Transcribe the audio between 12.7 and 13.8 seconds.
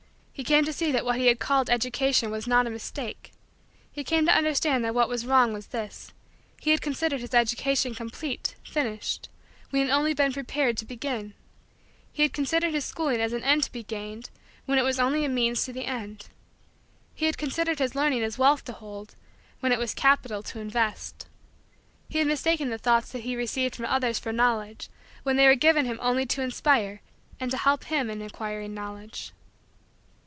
his schooling as an end to